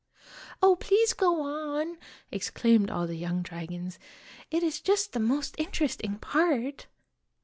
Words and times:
'"Oh, 0.63 0.75
please 0.77 1.13
go 1.13 1.43
on," 1.43 1.99
exclaimed 2.31 2.89
all 2.89 3.05
the 3.05 3.13
young 3.19 3.43
dragons; 3.43 3.99
"it 4.49 4.63
is 4.63 4.81
just 4.81 5.13
the 5.13 5.19
most 5.19 5.53
interesting 5.59 6.17
part 6.17 6.87